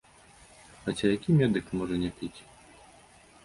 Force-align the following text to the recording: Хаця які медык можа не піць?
Хаця 0.85 1.11
які 1.15 1.37
медык 1.43 1.65
можа 1.81 1.95
не 2.07 2.11
піць? 2.21 2.37